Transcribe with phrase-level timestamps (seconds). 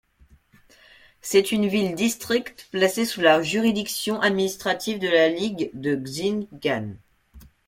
[1.21, 6.95] C'est une ville-district placée sous la juridiction administrative de la ligue de Xing'an.